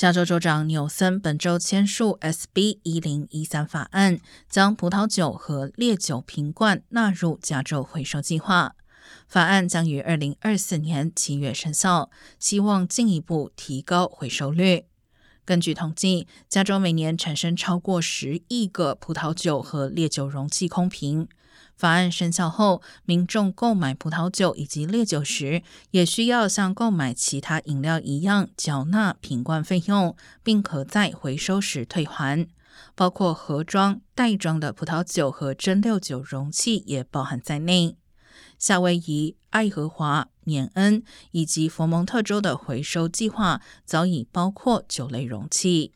[0.00, 4.18] 加州州长纽森本周签署 SB 一零一三法案，
[4.48, 8.74] 将葡萄酒和烈酒瓶罐纳入加州回收计划。
[9.28, 12.08] 法案将于二零二四年七月生效，
[12.38, 14.86] 希望进一步提高回收率。
[15.44, 21.28] 根据统计，加州每年产生超过十亿个葡萄酒和烈酒容器空瓶。
[21.80, 32.46] 法案生效后，民众购买葡萄酒以及烈酒时，也需要像购买其他饮料一样缴纳瓶罐费用，并可在回收时退还。
[32.94, 37.96] 包括盒装、袋装的葡萄酒和蒸馏酒容器也包含在内。
[38.58, 45.94] 夏威夷、爱荷华、缅恩以及佛蒙特州的回收计划早已包括酒类容器。